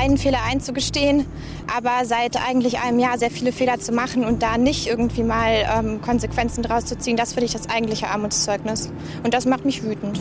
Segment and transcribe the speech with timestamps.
[0.00, 1.26] einen Fehler einzugestehen,
[1.74, 5.66] aber seit eigentlich einem Jahr sehr viele Fehler zu machen und da nicht irgendwie mal
[5.78, 8.90] ähm, Konsequenzen draus zu ziehen, das finde ich das eigentliche Armutszeugnis.
[9.22, 10.20] Und das macht mich wütend.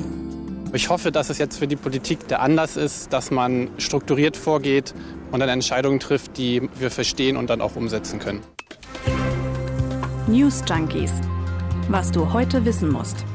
[0.74, 4.94] Ich hoffe, dass es jetzt für die Politik der Anlass ist, dass man strukturiert vorgeht
[5.32, 8.42] und dann Entscheidungen trifft, die wir verstehen und dann auch umsetzen können.
[10.28, 11.12] News Junkies.
[11.88, 13.26] Was du heute wissen musst.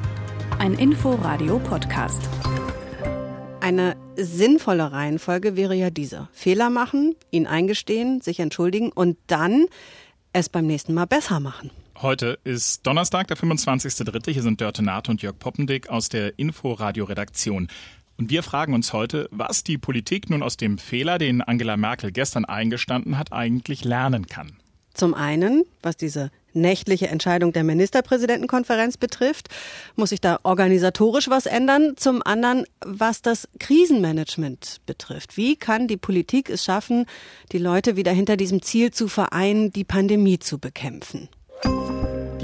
[0.59, 2.23] Ein Info-Radio-Podcast.
[3.65, 6.29] Eine sinnvolle Reihenfolge wäre ja diese.
[6.35, 9.69] Fehler machen, ihn eingestehen, sich entschuldigen und dann
[10.35, 11.71] es beim nächsten Mal besser machen.
[11.97, 14.33] Heute ist Donnerstag, der 25.3.
[14.33, 17.69] Hier sind Dörte Naht und Jörg Poppendick aus der Info-Radio-Redaktion.
[18.19, 22.13] Und wir fragen uns heute, was die Politik nun aus dem Fehler, den Angela Merkel
[22.13, 24.59] gestern eingestanden hat, eigentlich lernen kann.
[24.95, 29.49] Zum einen, was diese nächtliche Entscheidung der Ministerpräsidentenkonferenz betrifft,
[29.97, 31.97] muss sich da organisatorisch was ändern.
[31.97, 35.37] Zum anderen, was das Krisenmanagement betrifft.
[35.37, 37.07] Wie kann die Politik es schaffen,
[37.53, 41.29] die Leute wieder hinter diesem Ziel zu vereinen, die Pandemie zu bekämpfen?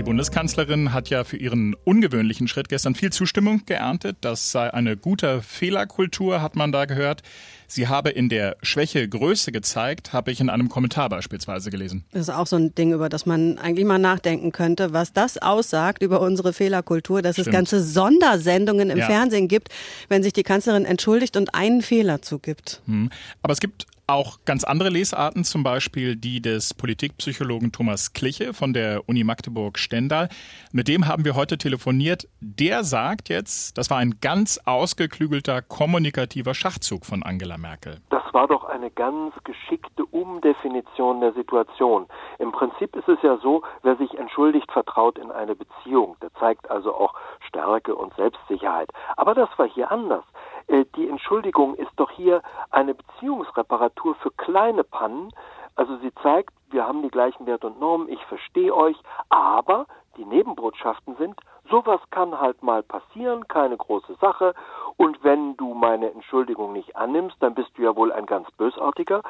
[0.00, 4.16] Die Bundeskanzlerin hat ja für ihren ungewöhnlichen Schritt gestern viel Zustimmung geerntet.
[4.22, 7.20] Das sei eine gute Fehlerkultur, hat man da gehört.
[7.66, 12.06] Sie habe in der Schwäche Größe gezeigt, habe ich in einem Kommentar beispielsweise gelesen.
[12.12, 15.36] Das ist auch so ein Ding, über das man eigentlich mal nachdenken könnte, was das
[15.36, 17.48] aussagt über unsere Fehlerkultur, dass Stimmt.
[17.48, 19.04] es ganze Sondersendungen im ja.
[19.04, 19.68] Fernsehen gibt,
[20.08, 22.80] wenn sich die Kanzlerin entschuldigt und einen Fehler zugibt.
[22.86, 23.10] Hm.
[23.42, 28.72] Aber es gibt auch ganz andere Lesarten, zum Beispiel die des Politikpsychologen Thomas Kliche von
[28.72, 30.28] der Uni Magdeburg-Stendal.
[30.72, 32.28] Mit dem haben wir heute telefoniert.
[32.41, 37.98] Der sagt jetzt, das war ein ganz ausgeklügelter kommunikativer Schachzug von Angela Merkel.
[38.11, 42.06] Das war doch eine ganz geschickte Umdefinition der Situation.
[42.38, 46.16] Im Prinzip ist es ja so, wer sich entschuldigt, vertraut in eine Beziehung.
[46.22, 47.14] Der zeigt also auch
[47.48, 48.91] Stärke und Selbstsicherheit.
[49.16, 50.25] Aber das war hier anders.
[50.70, 55.32] Äh, die Entschuldigung ist doch hier eine Beziehungsreparatur für kleine Pannen.
[55.74, 58.96] Also sie zeigt, wir haben die gleichen Werte und Normen, ich verstehe euch,
[59.28, 61.34] aber die Nebenbotschaften sind,
[61.68, 64.54] sowas kann halt mal passieren, keine große Sache.
[64.97, 69.22] Und wenn du meine Entschuldigung nicht annimmst, dann bist du ja wohl ein ganz bösartiger.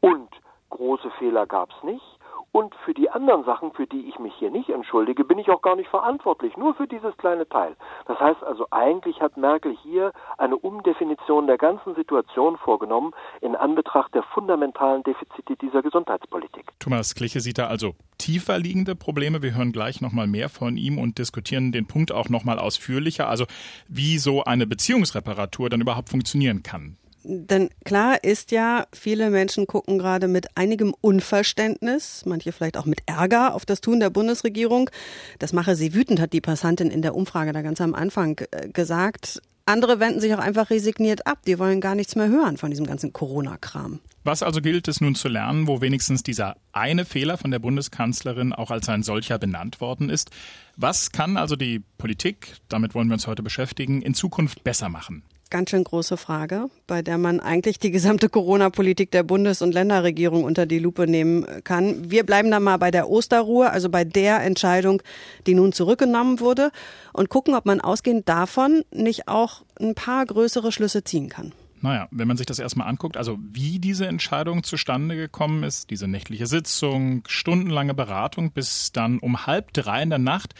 [0.00, 0.28] Und
[0.70, 2.18] große Fehler gab's nicht.
[2.52, 5.62] Und für die anderen Sachen, für die ich mich hier nicht entschuldige, bin ich auch
[5.62, 7.76] gar nicht verantwortlich, nur für dieses kleine Teil.
[8.06, 14.14] Das heißt also, eigentlich hat Merkel hier eine Umdefinition der ganzen Situation vorgenommen in Anbetracht
[14.14, 16.66] der fundamentalen Defizite dieser Gesundheitspolitik.
[16.78, 19.42] Thomas Kliche sieht da also tiefer liegende Probleme.
[19.42, 23.46] Wir hören gleich nochmal mehr von ihm und diskutieren den Punkt auch nochmal ausführlicher, also
[23.88, 26.98] wie so eine Beziehungsreparatur dann überhaupt funktionieren kann.
[27.24, 33.00] Denn klar ist ja, viele Menschen gucken gerade mit einigem Unverständnis, manche vielleicht auch mit
[33.06, 34.90] Ärger auf das Tun der Bundesregierung.
[35.38, 38.68] Das mache sie wütend, hat die Passantin in der Umfrage da ganz am Anfang äh,
[38.68, 39.40] gesagt.
[39.64, 41.38] Andere wenden sich auch einfach resigniert ab.
[41.46, 44.00] Die wollen gar nichts mehr hören von diesem ganzen Corona-Kram.
[44.24, 48.52] Was also gilt es nun zu lernen, wo wenigstens dieser eine Fehler von der Bundeskanzlerin
[48.52, 50.30] auch als ein solcher benannt worden ist?
[50.76, 55.22] Was kann also die Politik, damit wollen wir uns heute beschäftigen, in Zukunft besser machen?
[55.52, 60.44] Ganz schön große Frage, bei der man eigentlich die gesamte Corona-Politik der Bundes- und Länderregierung
[60.44, 62.10] unter die Lupe nehmen kann.
[62.10, 65.02] Wir bleiben da mal bei der Osterruhe, also bei der Entscheidung,
[65.46, 66.72] die nun zurückgenommen wurde
[67.12, 71.52] und gucken, ob man ausgehend davon nicht auch ein paar größere Schlüsse ziehen kann.
[71.82, 76.08] Naja, wenn man sich das erstmal anguckt, also wie diese Entscheidung zustande gekommen ist, diese
[76.08, 80.54] nächtliche Sitzung, stundenlange Beratung bis dann um halb drei in der Nacht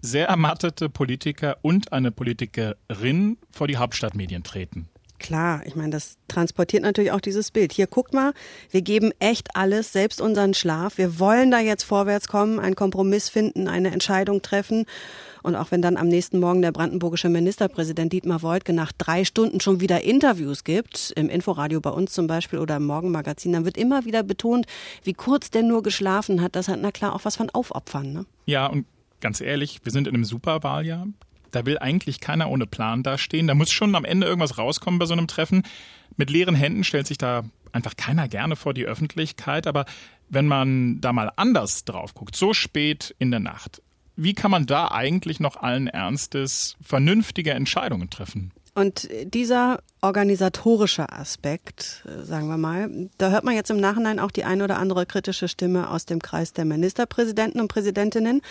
[0.00, 4.88] sehr ermattete Politiker und eine Politikerin vor die Hauptstadtmedien treten.
[5.18, 7.72] Klar, ich meine, das transportiert natürlich auch dieses Bild.
[7.72, 8.32] Hier guckt mal,
[8.70, 10.98] wir geben echt alles, selbst unseren Schlaf.
[10.98, 14.84] Wir wollen da jetzt vorwärts kommen, einen Kompromiss finden, eine Entscheidung treffen.
[15.42, 19.60] Und auch wenn dann am nächsten Morgen der brandenburgische Ministerpräsident Dietmar Woidke nach drei Stunden
[19.60, 23.78] schon wieder Interviews gibt, im Inforadio bei uns zum Beispiel oder im Morgenmagazin, dann wird
[23.78, 24.66] immer wieder betont,
[25.02, 26.56] wie kurz der nur geschlafen hat.
[26.56, 28.12] Das hat na klar auch was von Aufopfern.
[28.12, 28.26] Ne?
[28.44, 28.86] Ja, und
[29.20, 31.06] ganz ehrlich, wir sind in einem Superwahljahr.
[31.50, 33.46] Da will eigentlich keiner ohne Plan dastehen.
[33.46, 35.62] Da muss schon am Ende irgendwas rauskommen bei so einem Treffen.
[36.16, 39.66] Mit leeren Händen stellt sich da einfach keiner gerne vor die Öffentlichkeit.
[39.66, 39.86] Aber
[40.28, 43.80] wenn man da mal anders drauf guckt, so spät in der Nacht,
[44.16, 48.50] wie kann man da eigentlich noch allen Ernstes vernünftige Entscheidungen treffen?
[48.76, 54.30] Und dieser organisatorische Aspekt, äh, sagen wir mal, da hört man jetzt im Nachhinein auch
[54.30, 58.42] die ein oder andere kritische Stimme aus dem Kreis der Ministerpräsidenten und Präsidentinnen.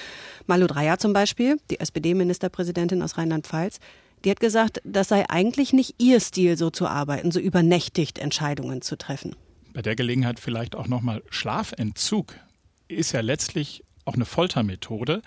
[0.47, 3.77] Malu Dreyer zum Beispiel, die SPD-Ministerpräsidentin aus Rheinland-Pfalz,
[4.23, 8.81] die hat gesagt, das sei eigentlich nicht ihr Stil, so zu arbeiten, so übernächtigt Entscheidungen
[8.81, 9.35] zu treffen.
[9.73, 12.33] Bei der Gelegenheit vielleicht auch nochmal Schlafentzug
[12.87, 15.21] ist ja letztlich auch eine Foltermethode.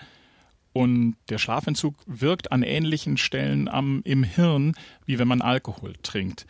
[0.73, 4.73] Und der Schlafentzug wirkt an ähnlichen Stellen am, im Hirn,
[5.05, 6.45] wie wenn man Alkohol trinkt.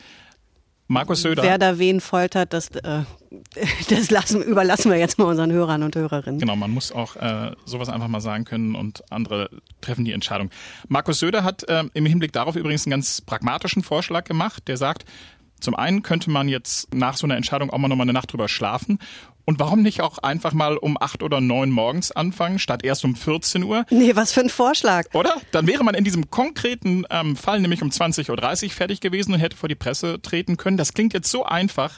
[0.91, 1.43] Markus Söder.
[1.43, 3.03] Wer da wen foltert, das, äh,
[3.89, 6.39] das lassen, überlassen wir jetzt mal unseren Hörern und Hörerinnen.
[6.39, 9.51] Genau, man muss auch äh, sowas einfach mal sagen können und andere
[9.81, 10.49] treffen die Entscheidung.
[10.87, 15.05] Markus Söder hat äh, im Hinblick darauf übrigens einen ganz pragmatischen Vorschlag gemacht, der sagt,
[15.59, 18.47] zum einen könnte man jetzt nach so einer Entscheidung auch mal nochmal eine Nacht drüber
[18.47, 18.99] schlafen
[19.49, 23.15] und warum nicht auch einfach mal um acht oder neun morgens anfangen, statt erst um
[23.15, 23.83] 14 Uhr?
[23.89, 25.05] Nee, was für ein Vorschlag.
[25.15, 25.33] Oder?
[25.51, 29.39] Dann wäre man in diesem konkreten ähm, Fall nämlich um 20.30 Uhr fertig gewesen und
[29.39, 30.77] hätte vor die Presse treten können.
[30.77, 31.97] Das klingt jetzt so einfach,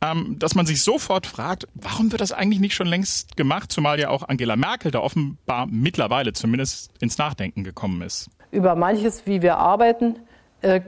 [0.00, 4.00] ähm, dass man sich sofort fragt, warum wird das eigentlich nicht schon längst gemacht, zumal
[4.00, 8.28] ja auch Angela Merkel da offenbar mittlerweile zumindest ins Nachdenken gekommen ist.
[8.50, 10.16] Über manches, wie wir arbeiten,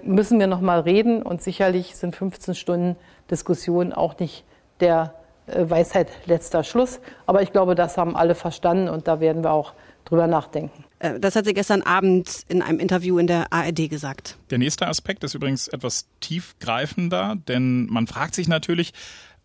[0.02, 2.96] müssen wir noch mal reden und sicherlich sind 15 Stunden
[3.30, 4.44] Diskussion auch nicht
[4.80, 5.14] der
[5.46, 7.00] äh, Weisheit letzter Schluss.
[7.26, 9.74] Aber ich glaube, das haben alle verstanden und da werden wir auch
[10.04, 10.84] drüber nachdenken.
[10.98, 14.38] Äh, das hat sie gestern Abend in einem Interview in der ARD gesagt.
[14.50, 18.92] Der nächste Aspekt ist übrigens etwas tiefgreifender, denn man fragt sich natürlich,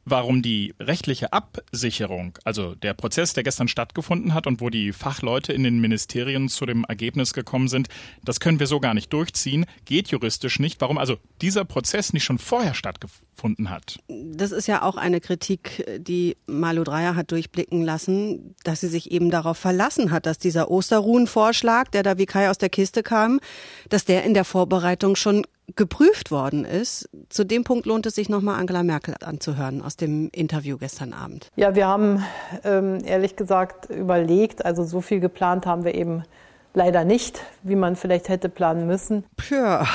[0.06, 5.52] warum die rechtliche Absicherung, also der Prozess, der gestern stattgefunden hat und wo die Fachleute
[5.52, 7.88] in den Ministerien zu dem Ergebnis gekommen sind,
[8.24, 10.80] das können wir so gar nicht durchziehen, geht juristisch nicht.
[10.80, 13.98] Warum also dieser Prozess nicht schon vorher stattgefunden hat?
[14.07, 19.12] Das ist ja auch eine Kritik, die Malu Dreyer hat durchblicken lassen, dass sie sich
[19.12, 23.40] eben darauf verlassen hat, dass dieser Osterruhen-Vorschlag, der da wie Kai aus der Kiste kam,
[23.90, 25.46] dass der in der Vorbereitung schon
[25.76, 27.10] geprüft worden ist.
[27.30, 31.50] Zu dem Punkt lohnt es sich nochmal Angela Merkel anzuhören aus dem Interview gestern Abend.
[31.56, 32.24] Ja, wir haben
[32.64, 36.24] ähm, ehrlich gesagt überlegt, also so viel geplant haben wir eben
[36.74, 39.24] leider nicht, wie man vielleicht hätte planen müssen.
[39.50, 39.88] Ja.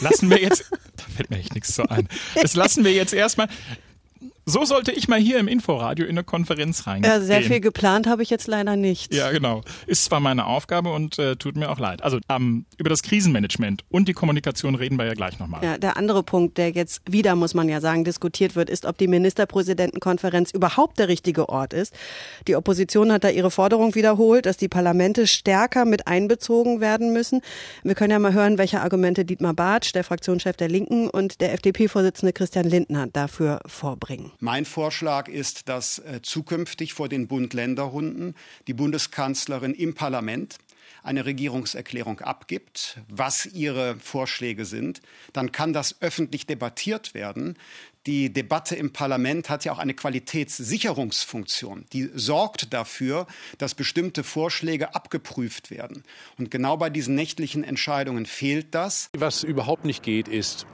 [0.00, 2.08] Lassen wir jetzt, da fällt mir echt nichts so ein.
[2.40, 3.48] Das lassen wir jetzt erstmal.
[4.48, 7.12] So sollte ich mal hier im Inforadio in eine Konferenz reingehen.
[7.12, 9.12] Ja, sehr viel geplant habe ich jetzt leider nicht.
[9.12, 9.60] Ja, genau.
[9.86, 12.02] Ist zwar meine Aufgabe und äh, tut mir auch leid.
[12.02, 15.62] Also ähm, über das Krisenmanagement und die Kommunikation reden wir ja gleich nochmal.
[15.62, 18.96] Ja, der andere Punkt, der jetzt wieder, muss man ja sagen, diskutiert wird, ist, ob
[18.96, 21.92] die Ministerpräsidentenkonferenz überhaupt der richtige Ort ist.
[22.46, 27.42] Die Opposition hat da ihre Forderung wiederholt, dass die Parlamente stärker mit einbezogen werden müssen.
[27.82, 31.52] Wir können ja mal hören, welche Argumente Dietmar Bartsch, der Fraktionschef der Linken, und der
[31.52, 34.32] FDP-Vorsitzende Christian Lindner dafür vorbringen.
[34.40, 38.34] Mein Vorschlag ist, dass äh, zukünftig vor den Bund-Länder-Runden
[38.68, 40.58] die Bundeskanzlerin im Parlament
[41.02, 45.00] eine Regierungserklärung abgibt, was ihre Vorschläge sind,
[45.32, 47.56] dann kann das öffentlich debattiert werden.
[48.06, 51.86] Die Debatte im Parlament hat ja auch eine Qualitätssicherungsfunktion.
[51.92, 53.26] Die sorgt dafür,
[53.58, 56.04] dass bestimmte Vorschläge abgeprüft werden.
[56.38, 59.10] Und genau bei diesen nächtlichen Entscheidungen fehlt das.
[59.16, 60.66] Was überhaupt nicht geht, ist,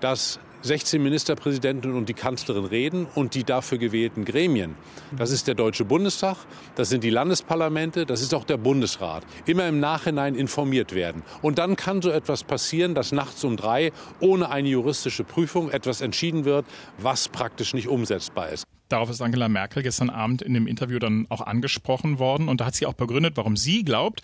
[0.00, 4.76] dass 16 Ministerpräsidenten und die Kanzlerin reden und die dafür gewählten Gremien.
[5.16, 6.36] Das ist der Deutsche Bundestag,
[6.76, 9.24] das sind die Landesparlamente, das ist auch der Bundesrat.
[9.46, 11.22] Immer im Nachhinein informiert werden.
[11.42, 16.00] Und dann kann so etwas passieren, dass nachts um drei ohne eine juristische Prüfung etwas
[16.00, 16.64] entschieden wird,
[16.98, 18.64] was praktisch nicht umsetzbar ist.
[18.92, 22.48] Darauf ist Angela Merkel gestern Abend in dem Interview dann auch angesprochen worden.
[22.48, 24.20] Und da hat sie auch begründet, warum sie glaubt,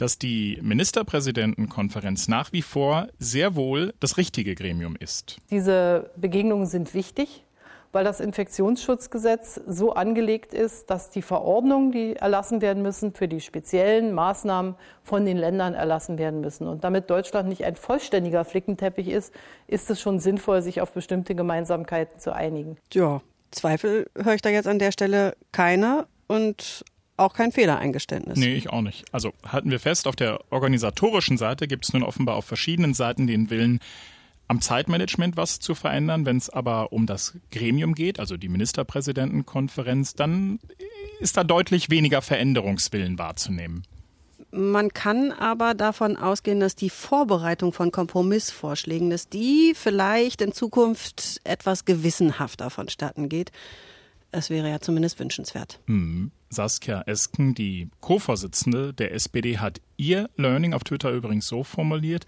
[0.00, 5.36] dass die Ministerpräsidentenkonferenz nach wie vor sehr wohl das richtige Gremium ist.
[5.50, 7.44] Diese Begegnungen sind wichtig,
[7.92, 13.40] weil das Infektionsschutzgesetz so angelegt ist, dass die Verordnungen, die erlassen werden müssen, für die
[13.40, 16.68] speziellen Maßnahmen von den Ländern erlassen werden müssen.
[16.68, 19.34] Und damit Deutschland nicht ein vollständiger Flickenteppich ist,
[19.66, 22.76] ist es schon sinnvoll, sich auf bestimmte Gemeinsamkeiten zu einigen.
[22.92, 23.20] Ja,
[23.50, 26.06] Zweifel höre ich da jetzt an der Stelle keine.
[26.28, 26.84] Und
[27.20, 28.38] auch kein Fehlereingeständnis.
[28.38, 29.04] Nee, ich auch nicht.
[29.12, 33.26] Also halten wir fest, auf der organisatorischen Seite gibt es nun offenbar auf verschiedenen Seiten
[33.26, 33.80] den Willen,
[34.48, 36.26] am Zeitmanagement was zu verändern.
[36.26, 40.58] Wenn es aber um das Gremium geht, also die Ministerpräsidentenkonferenz, dann
[41.20, 43.84] ist da deutlich weniger Veränderungswillen wahrzunehmen.
[44.50, 51.40] Man kann aber davon ausgehen, dass die Vorbereitung von Kompromissvorschlägen, dass die vielleicht in Zukunft
[51.44, 53.52] etwas gewissenhafter vonstatten geht.
[54.32, 55.78] Es wäre ja zumindest wünschenswert.
[55.86, 56.32] Hm.
[56.50, 62.26] Saskia Esken, die Co-Vorsitzende der SPD, hat ihr Learning auf Twitter übrigens so formuliert.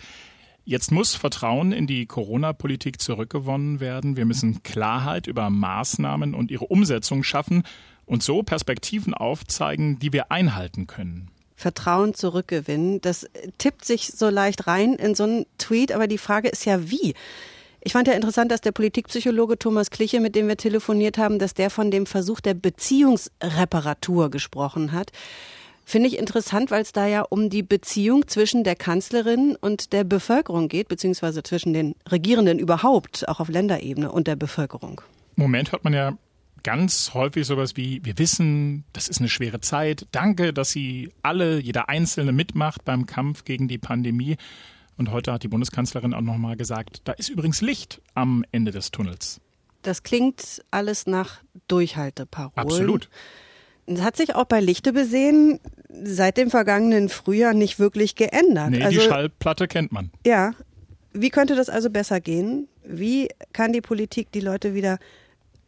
[0.64, 4.16] Jetzt muss Vertrauen in die Corona-Politik zurückgewonnen werden.
[4.16, 7.64] Wir müssen Klarheit über Maßnahmen und ihre Umsetzung schaffen
[8.06, 11.28] und so Perspektiven aufzeigen, die wir einhalten können.
[11.56, 16.48] Vertrauen zurückgewinnen, das tippt sich so leicht rein in so einen Tweet, aber die Frage
[16.48, 17.14] ist ja wie.
[17.84, 21.52] Ich fand ja interessant, dass der Politikpsychologe Thomas Kliche, mit dem wir telefoniert haben, dass
[21.52, 25.10] der von dem Versuch der Beziehungsreparatur gesprochen hat.
[25.84, 30.04] Finde ich interessant, weil es da ja um die Beziehung zwischen der Kanzlerin und der
[30.04, 35.00] Bevölkerung geht, beziehungsweise zwischen den Regierenden überhaupt, auch auf Länderebene und der Bevölkerung.
[35.36, 36.16] Im Moment hört man ja
[36.62, 40.06] ganz häufig sowas wie, wir wissen, das ist eine schwere Zeit.
[40.12, 44.36] Danke, dass Sie alle, jeder Einzelne mitmacht beim Kampf gegen die Pandemie.
[44.98, 48.90] Und heute hat die Bundeskanzlerin auch nochmal gesagt, da ist übrigens Licht am Ende des
[48.90, 49.40] Tunnels.
[49.82, 52.52] Das klingt alles nach Durchhalteparolen.
[52.56, 53.08] Absolut.
[53.86, 55.58] Es hat sich auch bei Lichte besehen
[56.04, 58.70] seit dem vergangenen Frühjahr nicht wirklich geändert.
[58.70, 60.10] Nee, also, die Schallplatte kennt man.
[60.24, 60.52] Ja.
[61.12, 62.68] Wie könnte das also besser gehen?
[62.84, 64.98] Wie kann die Politik die Leute wieder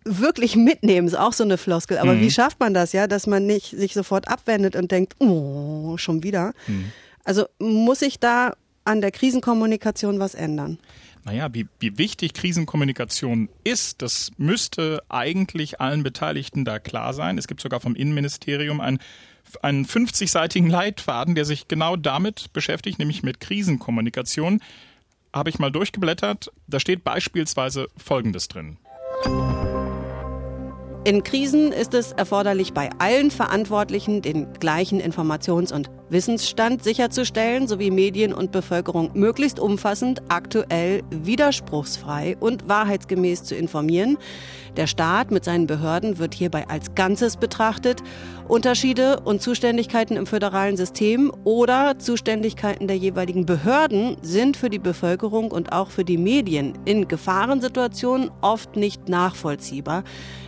[0.05, 1.07] wirklich mitnehmen?
[1.09, 1.99] Ist auch so eine Floskel.
[1.99, 2.21] Aber Mhm.
[2.21, 6.23] wie schafft man das, ja, dass man nicht sich sofort abwendet und denkt, oh, schon
[6.23, 6.53] wieder?
[6.67, 6.93] Mhm.
[7.25, 8.55] Also muss sich da
[8.85, 10.79] an der Krisenkommunikation was ändern?
[11.25, 17.39] Naja, wie, wie wichtig Krisenkommunikation ist, das müsste eigentlich allen Beteiligten da klar sein.
[17.39, 18.99] Es gibt sogar vom Innenministerium einen,
[19.63, 24.61] einen 50-seitigen Leitfaden, der sich genau damit beschäftigt, nämlich mit Krisenkommunikation.
[25.33, 26.53] Habe ich mal durchgeblättert.
[26.67, 28.77] Da steht beispielsweise Folgendes drin.
[31.07, 37.91] In Krisen ist es erforderlich, bei allen Verantwortlichen den gleichen Informations- und Wissensstand sicherzustellen, sowie
[37.91, 44.17] Medien und Bevölkerung möglichst umfassend, aktuell, widerspruchsfrei und wahrheitsgemäß zu informieren.
[44.77, 48.03] Der Staat mit seinen Behörden wird hierbei als Ganzes betrachtet.
[48.49, 55.51] Unterschiede und Zuständigkeiten im föderalen System oder Zuständigkeiten der jeweiligen Behörden sind für die Bevölkerung
[55.51, 60.03] und auch für die Medien in Gefahrensituationen oft nicht nachvollziehbar.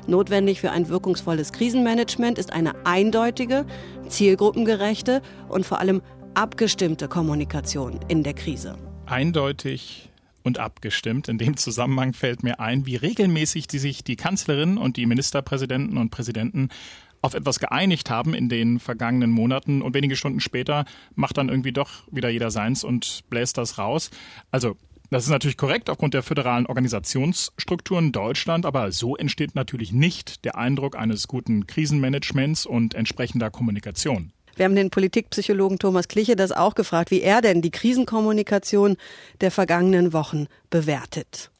[0.06, 3.64] Notwendig für ein wirkungsvolles Krisenmanagement ist eine eindeutige,
[4.08, 6.02] zielgruppengerechte und vor allem
[6.34, 8.76] abgestimmte Kommunikation in der Krise.
[9.06, 10.10] Eindeutig
[10.46, 11.28] und abgestimmt.
[11.28, 15.98] In dem Zusammenhang fällt mir ein, wie regelmäßig die sich die Kanzlerin und die Ministerpräsidenten
[15.98, 16.70] und Präsidenten
[17.20, 20.84] auf etwas geeinigt haben in den vergangenen Monaten und wenige Stunden später
[21.14, 24.10] macht dann irgendwie doch wieder jeder seins und bläst das raus.
[24.50, 24.76] Also
[25.10, 30.56] das ist natürlich korrekt aufgrund der föderalen Organisationsstrukturen Deutschland, aber so entsteht natürlich nicht der
[30.56, 34.32] Eindruck eines guten Krisenmanagements und entsprechender Kommunikation.
[34.56, 38.96] Wir haben den Politikpsychologen Thomas Kliche das auch gefragt, wie er denn die Krisenkommunikation
[39.42, 41.50] der vergangenen Wochen bewertet.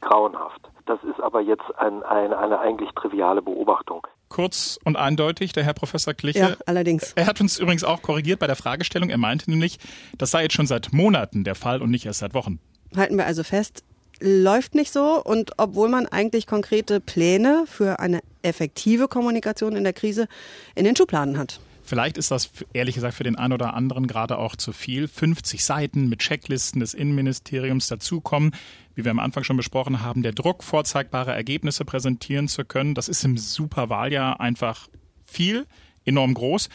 [0.00, 0.60] Grauenhaft.
[0.86, 4.06] Das ist aber jetzt ein, ein, eine eigentlich triviale Beobachtung.
[4.28, 6.38] Kurz und eindeutig, der Herr Professor Kliche.
[6.38, 7.12] Ja, allerdings.
[7.14, 9.08] Er hat uns übrigens auch korrigiert bei der Fragestellung.
[9.08, 9.78] Er meinte nämlich,
[10.18, 12.60] das sei jetzt schon seit Monaten der Fall und nicht erst seit Wochen.
[12.96, 13.82] Halten wir also fest,
[14.20, 15.22] läuft nicht so.
[15.22, 20.28] Und obwohl man eigentlich konkrete Pläne für eine effektive Kommunikation in der Krise
[20.74, 21.60] in den Schubladen hat.
[21.86, 25.06] Vielleicht ist das ehrlich gesagt für den einen oder anderen gerade auch zu viel.
[25.06, 28.52] 50 Seiten mit Checklisten des Innenministeriums dazukommen,
[28.94, 32.94] wie wir am Anfang schon besprochen haben, der Druck, vorzeigbare Ergebnisse präsentieren zu können.
[32.94, 34.88] Das ist im Superwahljahr einfach
[35.26, 35.66] viel,
[36.06, 36.70] enorm groß.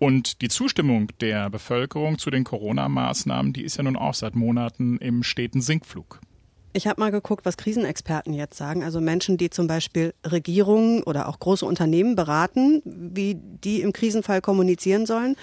[0.00, 4.98] Und die Zustimmung der Bevölkerung zu den Corona-Maßnahmen, die ist ja nun auch seit Monaten
[4.98, 6.20] im steten Sinkflug.
[6.72, 11.28] Ich habe mal geguckt, was Krisenexperten jetzt sagen, also Menschen, die zum Beispiel Regierungen oder
[11.28, 15.34] auch große Unternehmen beraten, wie die im Krisenfall kommunizieren sollen.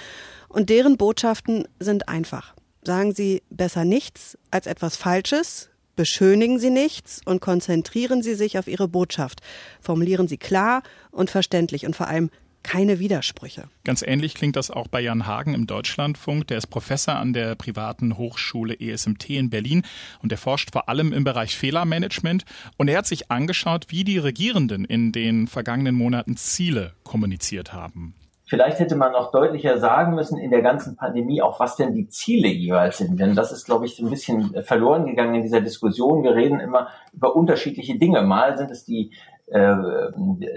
[0.47, 2.53] Und deren Botschaften sind einfach.
[2.83, 8.67] Sagen Sie besser nichts als etwas Falsches, beschönigen Sie nichts und konzentrieren Sie sich auf
[8.67, 9.41] Ihre Botschaft.
[9.81, 10.81] Formulieren Sie klar
[11.11, 12.29] und verständlich und vor allem
[12.67, 13.63] keine Widersprüche.
[13.85, 16.47] Ganz ähnlich klingt das auch bei Jan Hagen im Deutschlandfunk.
[16.47, 19.83] Der ist Professor an der privaten Hochschule ESMT in Berlin
[20.21, 22.43] und der forscht vor allem im Bereich Fehlermanagement.
[22.75, 28.15] Und er hat sich angeschaut, wie die Regierenden in den vergangenen Monaten Ziele kommuniziert haben.
[28.49, 32.07] Vielleicht hätte man noch deutlicher sagen müssen in der ganzen Pandemie auch, was denn die
[32.07, 33.19] Ziele jeweils sind.
[33.19, 36.23] Denn das ist, glaube ich, so ein bisschen verloren gegangen in dieser Diskussion.
[36.23, 38.21] Wir reden immer über unterschiedliche Dinge.
[38.21, 39.11] Mal sind es die
[39.47, 39.75] äh,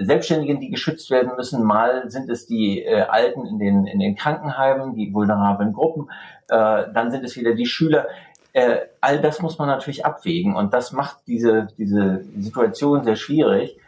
[0.01, 1.63] Selbstständigen, die geschützt werden müssen.
[1.63, 6.11] Mal sind es die äh, Alten in den, in den Krankenheimen, die vulnerablen Gruppen.
[6.49, 8.07] Äh, dann sind es wieder die Schüler.
[8.53, 13.79] Äh, all das muss man natürlich abwägen und das macht diese, diese Situation sehr schwierig.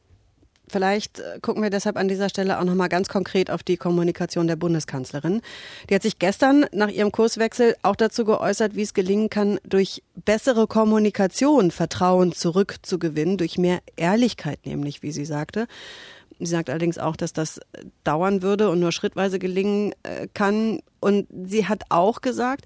[0.72, 4.46] Vielleicht äh, gucken wir deshalb an dieser Stelle auch nochmal ganz konkret auf die Kommunikation
[4.46, 5.42] der Bundeskanzlerin.
[5.88, 10.02] Die hat sich gestern nach ihrem Kurswechsel auch dazu geäußert, wie es gelingen kann, durch
[10.14, 15.66] bessere Kommunikation Vertrauen zurückzugewinnen, durch mehr Ehrlichkeit nämlich, wie sie sagte.
[16.38, 17.60] Sie sagt allerdings auch, dass das
[18.02, 20.80] dauern würde und nur schrittweise gelingen äh, kann.
[21.00, 22.64] Und sie hat auch gesagt,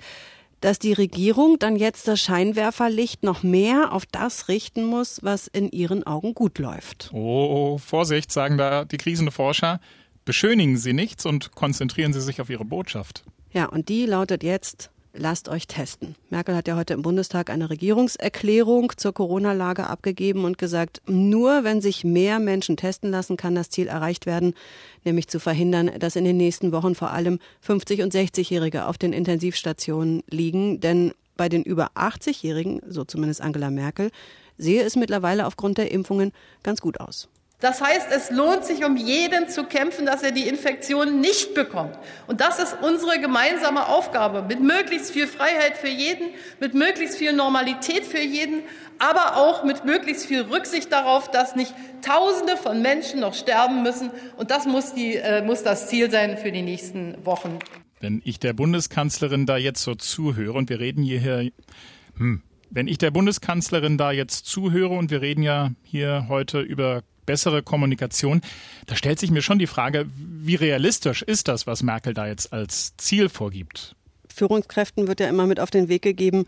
[0.67, 5.71] dass die Regierung dann jetzt das Scheinwerferlicht noch mehr auf das richten muss, was in
[5.71, 7.11] ihren Augen gut läuft.
[7.13, 9.79] Oh, Vorsicht, sagen da die Krisenforscher.
[10.25, 13.23] Beschönigen Sie nichts und konzentrieren Sie sich auf Ihre Botschaft.
[13.53, 16.15] Ja, und die lautet jetzt, lasst euch testen.
[16.31, 21.81] Merkel hat ja heute im Bundestag eine Regierungserklärung zur Corona-Lage abgegeben und gesagt, nur wenn
[21.81, 24.55] sich mehr Menschen testen lassen, kann das Ziel erreicht werden,
[25.05, 29.13] nämlich zu verhindern, dass in den nächsten Wochen vor allem 50- und 60-Jährige auf den
[29.13, 30.81] Intensivstationen liegen.
[30.81, 34.11] Denn bei den über 80-Jährigen, so zumindest Angela Merkel,
[34.59, 36.33] sehe es mittlerweile aufgrund der Impfungen
[36.63, 37.29] ganz gut aus.
[37.61, 41.99] Das heißt, es lohnt sich, um jeden zu kämpfen, dass er die Infektion nicht bekommt.
[42.27, 46.29] Und das ist unsere gemeinsame Aufgabe, mit möglichst viel Freiheit für jeden,
[46.61, 48.63] mit möglichst viel Normalität für jeden,
[48.99, 54.11] aber auch mit möglichst viel Rücksicht darauf, dass nicht Tausende von Menschen noch sterben müssen.
[54.37, 57.59] Und das muss, die, äh, muss das Ziel sein für die nächsten Wochen.
[58.01, 61.51] Wenn ich der Bundeskanzlerin da jetzt so zuhöre und wir reden hier,
[62.19, 67.03] hm, wenn ich der Bundeskanzlerin da jetzt zuhöre und wir reden ja hier heute über
[67.25, 68.41] bessere Kommunikation.
[68.87, 72.53] Da stellt sich mir schon die Frage, wie realistisch ist das, was Merkel da jetzt
[72.53, 73.97] als Ziel vorgibt?
[74.33, 76.47] Führungskräften wird ja immer mit auf den Weg gegeben,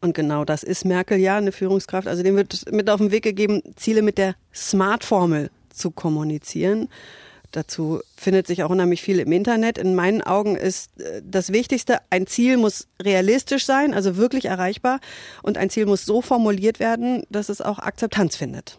[0.00, 2.06] und genau das ist Merkel ja, eine Führungskraft.
[2.06, 6.88] Also dem wird mit auf den Weg gegeben, Ziele mit der Smart-Formel zu kommunizieren.
[7.56, 9.78] Dazu findet sich auch unheimlich viel im Internet.
[9.78, 15.00] In meinen Augen ist äh, das Wichtigste, ein Ziel muss realistisch sein, also wirklich erreichbar.
[15.42, 18.78] Und ein Ziel muss so formuliert werden, dass es auch Akzeptanz findet.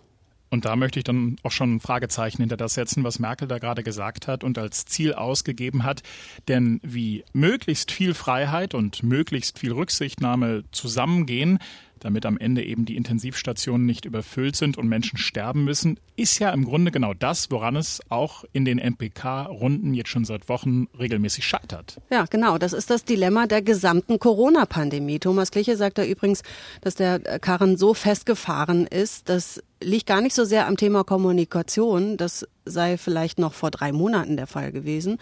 [0.52, 3.58] Und da möchte ich dann auch schon ein Fragezeichen hinter das setzen, was Merkel da
[3.58, 6.04] gerade gesagt hat und als Ziel ausgegeben hat.
[6.48, 11.58] Denn wie möglichst viel Freiheit und möglichst viel Rücksichtnahme zusammengehen,
[12.00, 16.52] damit am Ende eben die Intensivstationen nicht überfüllt sind und Menschen sterben müssen, ist ja
[16.52, 21.46] im Grunde genau das, woran es auch in den MPK-Runden jetzt schon seit Wochen regelmäßig
[21.46, 22.00] scheitert.
[22.10, 22.58] Ja, genau.
[22.58, 25.20] Das ist das Dilemma der gesamten Corona-Pandemie.
[25.20, 26.44] Thomas Kliche sagt da übrigens,
[26.82, 32.18] dass der Karren so festgefahren ist, das liegt gar nicht so sehr am Thema Kommunikation.
[32.18, 35.18] Das sei vielleicht noch vor drei Monaten der Fall gewesen.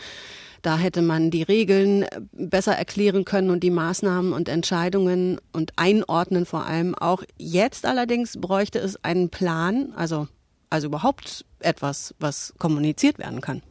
[0.66, 5.74] Da hätte man die Regeln äh, besser erklären können und die Maßnahmen und Entscheidungen und
[5.76, 7.22] einordnen vor allem auch.
[7.38, 10.28] Jetzt allerdings bräuchte es einen Plan, also,
[10.72, 13.62] also überhaupt etwas, was kommuniziert werden kann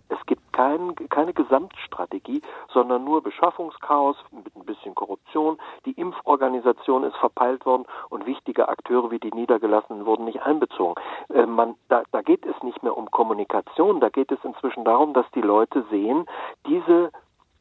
[0.55, 2.41] kein, keine Gesamtstrategie,
[2.73, 5.59] sondern nur Beschaffungschaos mit ein bisschen Korruption.
[5.85, 10.95] Die Impforganisation ist verpeilt worden und wichtige Akteure wie die Niedergelassenen wurden nicht einbezogen.
[11.29, 15.13] Äh, man, da, da geht es nicht mehr um Kommunikation, da geht es inzwischen darum,
[15.13, 16.25] dass die Leute sehen,
[16.67, 17.11] diese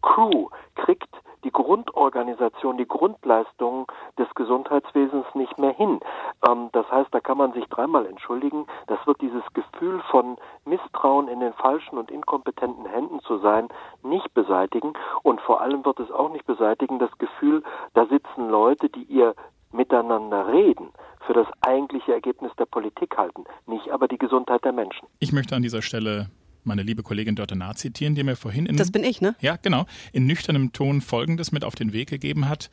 [0.04, 1.10] Crew kriegt
[1.44, 3.86] die Grundorganisation, die Grundleistungen
[4.18, 6.00] des Gesundheitswesens nicht mehr hin.
[6.48, 8.66] Ähm, das heißt, da kann man sich dreimal entschuldigen.
[8.88, 13.70] Das wird dieses Gefühl von Misstrauen in den falschen und inkompetenten Händen zu sein,
[14.04, 14.94] nicht beseitigen.
[15.24, 17.64] Und vor allem wird es auch nicht beseitigen das Gefühl,
[17.94, 19.36] da sitzen Leute, die ihr
[19.72, 20.90] miteinander reden,
[21.26, 25.08] für das eigentliche Ergebnis der Politik halten, nicht aber die Gesundheit der Menschen.
[25.20, 26.28] Ich möchte an dieser Stelle
[26.64, 29.36] meine liebe Kollegin Dörte Naht zitieren, die mir vorhin in, das bin ich, ne?
[29.42, 32.70] Ja, genau, in nüchternem Ton Folgendes mit auf den Weg gegeben hat.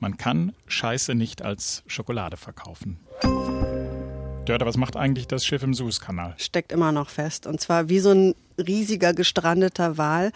[0.00, 2.98] Man kann Scheiße nicht als Schokolade verkaufen.
[4.44, 6.34] Dörte, was macht eigentlich das Schiff im Suezkanal?
[6.36, 7.46] Steckt immer noch fest.
[7.46, 10.32] Und zwar wie so ein riesiger gestrandeter Wal,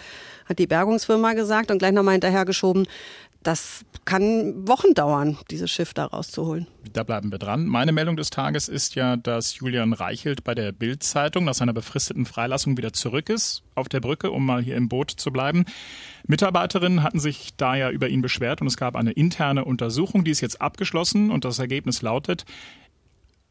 [0.46, 2.87] hat die Bergungsfirma gesagt und gleich nochmal hinterhergeschoben,
[3.48, 6.66] das kann Wochen dauern, dieses Schiff da rauszuholen.
[6.92, 7.66] Da bleiben wir dran.
[7.66, 12.26] Meine Meldung des Tages ist ja, dass Julian Reichelt bei der Bild-Zeitung nach seiner befristeten
[12.26, 15.64] Freilassung wieder zurück ist auf der Brücke, um mal hier im Boot zu bleiben.
[16.26, 20.30] Mitarbeiterinnen hatten sich da ja über ihn beschwert und es gab eine interne Untersuchung, die
[20.30, 22.44] ist jetzt abgeschlossen und das Ergebnis lautet,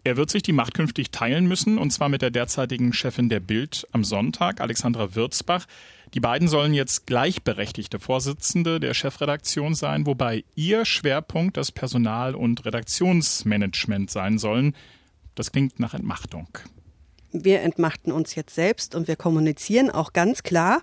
[0.03, 3.39] er wird sich die Macht künftig teilen müssen, und zwar mit der derzeitigen Chefin der
[3.39, 5.65] Bild am Sonntag, Alexandra Würzbach.
[6.13, 12.65] Die beiden sollen jetzt gleichberechtigte Vorsitzende der Chefredaktion sein, wobei ihr Schwerpunkt das Personal- und
[12.65, 14.75] Redaktionsmanagement sein sollen.
[15.35, 16.47] Das klingt nach Entmachtung.
[17.31, 20.81] Wir entmachten uns jetzt selbst und wir kommunizieren auch ganz klar,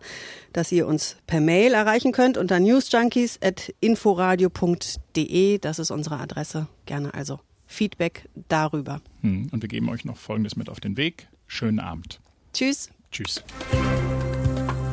[0.53, 5.59] dass ihr uns per Mail erreichen könnt unter newsjunkies.inforadio.de.
[5.59, 6.69] Das ist unsere Adresse.
[6.85, 9.01] Gerne also Feedback darüber.
[9.23, 11.29] Hm, und wir geben euch noch Folgendes mit auf den Weg.
[11.47, 12.21] Schönen Abend.
[12.53, 12.91] Tschüss.
[13.11, 13.43] Tschüss.